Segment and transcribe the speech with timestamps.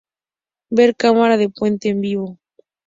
[0.71, 2.39] Ver cámara de Puente en vivo.